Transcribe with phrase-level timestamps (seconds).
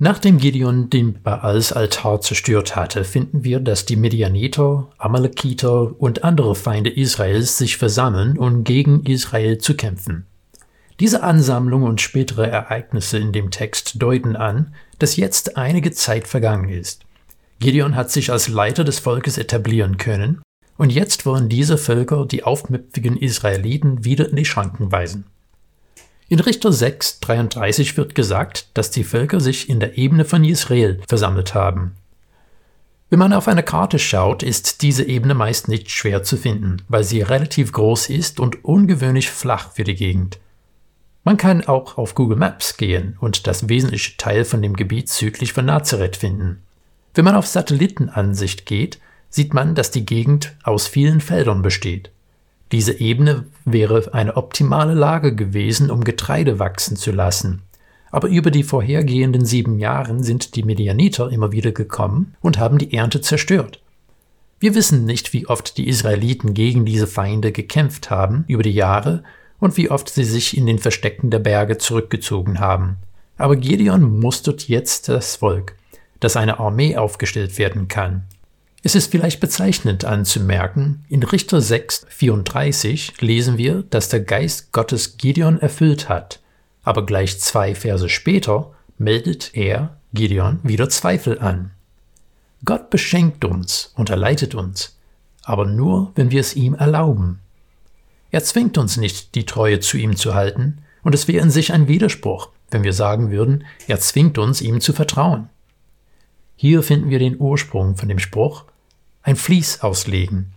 [0.00, 6.54] Nachdem Gideon den Baals Altar zerstört hatte, finden wir, dass die Midianiter, Amalekiter und andere
[6.54, 10.26] Feinde Israels sich versammeln, um gegen Israel zu kämpfen.
[11.00, 16.68] Diese Ansammlung und spätere Ereignisse in dem Text deuten an, dass jetzt einige Zeit vergangen
[16.68, 17.04] ist.
[17.58, 20.42] Gideon hat sich als Leiter des Volkes etablieren können,
[20.76, 25.24] und jetzt wollen diese Völker die aufmüpfigen Israeliten wieder in die Schranken weisen.
[26.30, 31.00] In Richter 6, 33 wird gesagt, dass die Völker sich in der Ebene von Israel
[31.08, 31.94] versammelt haben.
[33.08, 37.02] Wenn man auf eine Karte schaut, ist diese Ebene meist nicht schwer zu finden, weil
[37.02, 40.38] sie relativ groß ist und ungewöhnlich flach für die Gegend.
[41.24, 45.54] Man kann auch auf Google Maps gehen und das wesentliche Teil von dem Gebiet südlich
[45.54, 46.62] von Nazareth finden.
[47.14, 48.98] Wenn man auf Satellitenansicht geht,
[49.30, 52.10] sieht man, dass die Gegend aus vielen Feldern besteht.
[52.72, 57.62] Diese Ebene wäre eine optimale Lage gewesen, um Getreide wachsen zu lassen.
[58.10, 62.94] Aber über die vorhergehenden sieben Jahre sind die Medianiter immer wieder gekommen und haben die
[62.94, 63.80] Ernte zerstört.
[64.60, 69.22] Wir wissen nicht, wie oft die Israeliten gegen diese Feinde gekämpft haben über die Jahre
[69.60, 72.96] und wie oft sie sich in den Verstecken der Berge zurückgezogen haben.
[73.36, 75.76] Aber Gideon mustert jetzt das Volk,
[76.20, 78.24] dass eine Armee aufgestellt werden kann.
[78.82, 85.16] Es ist vielleicht bezeichnend anzumerken, in Richter 6, 34 lesen wir, dass der Geist Gottes
[85.16, 86.40] Gideon erfüllt hat,
[86.84, 91.72] aber gleich zwei Verse später meldet er, Gideon, wieder Zweifel an.
[92.64, 94.96] Gott beschenkt uns und er leitet uns,
[95.42, 97.40] aber nur, wenn wir es ihm erlauben.
[98.30, 101.72] Er zwingt uns nicht, die Treue zu ihm zu halten, und es wäre in sich
[101.72, 105.48] ein Widerspruch, wenn wir sagen würden, er zwingt uns, ihm zu vertrauen.
[106.60, 108.64] Hier finden wir den Ursprung von dem Spruch,
[109.22, 110.54] ein Vlies auslegen.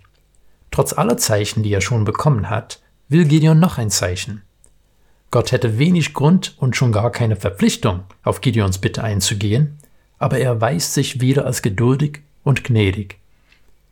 [0.71, 4.41] Trotz aller Zeichen, die er schon bekommen hat, will Gideon noch ein Zeichen.
[5.29, 9.77] Gott hätte wenig Grund und schon gar keine Verpflichtung, auf Gideons Bitte einzugehen,
[10.17, 13.19] aber er weist sich wieder als geduldig und gnädig.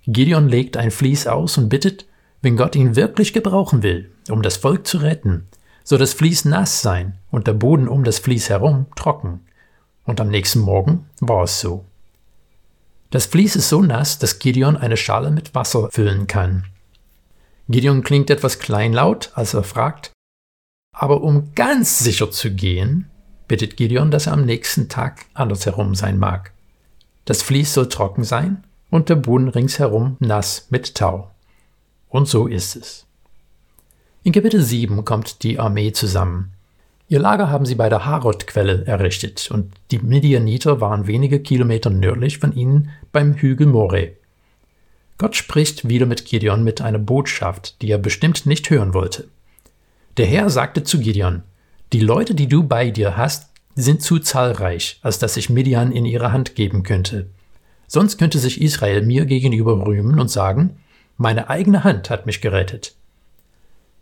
[0.07, 2.07] Gideon legt ein Vlies aus und bittet,
[2.41, 5.45] wenn Gott ihn wirklich gebrauchen will, um das Volk zu retten,
[5.83, 9.41] soll das Vlies nass sein und der Boden um das Vlies herum trocken.
[10.05, 11.85] Und am nächsten Morgen war es so.
[13.09, 16.65] Das Vlies ist so nass, dass Gideon eine Schale mit Wasser füllen kann.
[17.67, 20.11] Gideon klingt etwas kleinlaut, als er fragt,
[20.95, 23.09] aber um ganz sicher zu gehen,
[23.47, 26.53] bittet Gideon, dass er am nächsten Tag andersherum sein mag.
[27.25, 31.31] Das Vlies soll trocken sein und der Boden ringsherum nass mit Tau.
[32.09, 33.05] Und so ist es.
[34.23, 36.53] In Kapitel 7 kommt die Armee zusammen.
[37.11, 42.37] Ihr Lager haben sie bei der Harod-Quelle errichtet und die Midianiter waren wenige Kilometer nördlich
[42.37, 44.11] von ihnen beim Hügel More.
[45.17, 49.27] Gott spricht wieder mit Gideon mit einer Botschaft, die er bestimmt nicht hören wollte.
[50.17, 51.41] Der Herr sagte zu Gideon,
[51.93, 56.05] die Leute, die du bei dir hast, sind zu zahlreich, als dass ich Midian in
[56.05, 57.27] ihre Hand geben könnte.
[57.87, 60.77] Sonst könnte sich Israel mir gegenüber rühmen und sagen,
[61.17, 62.93] meine eigene Hand hat mich gerettet.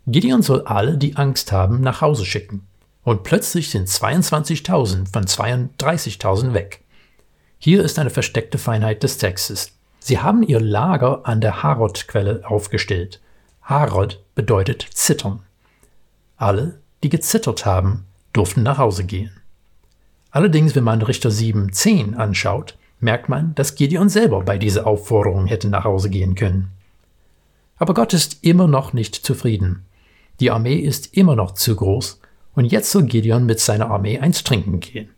[0.06, 2.67] Gideon soll alle, die Angst haben, nach Hause schicken.
[3.08, 6.84] Und plötzlich sind 22.000 von 32.000 weg.
[7.58, 9.72] Hier ist eine versteckte Feinheit des Textes.
[9.98, 13.22] Sie haben ihr Lager an der Harod-Quelle aufgestellt.
[13.62, 15.40] Harod bedeutet zittern.
[16.36, 18.04] Alle, die gezittert haben,
[18.34, 19.32] durften nach Hause gehen.
[20.30, 25.70] Allerdings, wenn man Richter 7.10 anschaut, merkt man, dass Gideon selber bei dieser Aufforderung hätte
[25.70, 26.72] nach Hause gehen können.
[27.78, 29.86] Aber Gott ist immer noch nicht zufrieden.
[30.40, 32.20] Die Armee ist immer noch zu groß
[32.58, 35.10] und jetzt soll Gideon mit seiner Armee eins trinken gehen.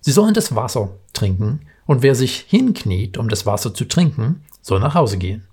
[0.00, 4.80] Sie sollen das Wasser trinken, und wer sich hinkniet, um das Wasser zu trinken, soll
[4.80, 5.44] nach Hause gehen.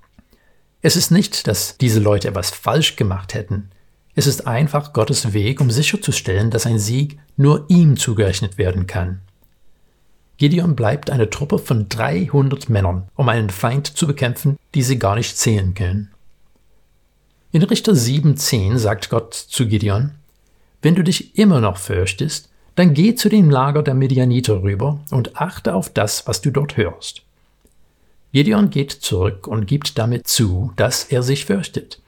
[0.81, 3.69] Es ist nicht, dass diese Leute etwas falsch gemacht hätten.
[4.15, 9.21] Es ist einfach Gottes Weg, um sicherzustellen, dass ein Sieg nur ihm zugerechnet werden kann.
[10.37, 15.13] Gideon bleibt eine Truppe von 300 Männern, um einen Feind zu bekämpfen, die sie gar
[15.13, 16.09] nicht zählen können.
[17.51, 20.15] In Richter 7,10 sagt Gott zu Gideon,
[20.83, 25.37] wenn du dich immer noch fürchtest, dann geh zu dem Lager der Medianiter rüber und
[25.37, 27.23] achte auf das, was du dort hörst.
[28.33, 31.99] Gideon geht zurück und gibt damit zu, dass er sich fürchtet.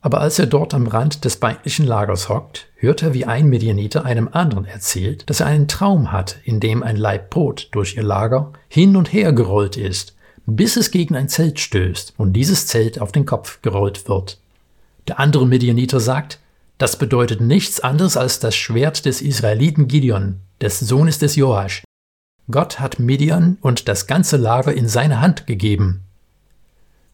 [0.00, 4.04] Aber als er dort am Rand des feindlichen Lagers hockt, hört er, wie ein Medianiter
[4.04, 8.02] einem anderen erzählt, dass er einen Traum hat, in dem ein Laib Brot durch ihr
[8.02, 10.14] Lager hin und her gerollt ist,
[10.44, 14.38] bis es gegen ein Zelt stößt und dieses Zelt auf den Kopf gerollt wird.
[15.08, 16.38] Der andere Medianiter sagt,
[16.78, 21.84] das bedeutet nichts anderes als das Schwert des Israeliten Gideon, des Sohnes des Joasch.
[22.50, 26.02] Gott hat Midian und das ganze Lager in seine Hand gegeben.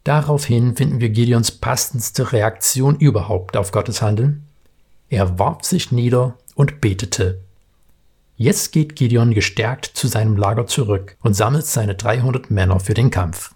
[0.04, 4.46] Daraufhin finden wir Gideons passendste Reaktion überhaupt auf Gottes Handeln.
[5.08, 7.40] Er warf sich nieder und betete.
[8.36, 13.10] Jetzt geht Gideon gestärkt zu seinem Lager zurück und sammelt seine 300 Männer für den
[13.10, 13.54] Kampf.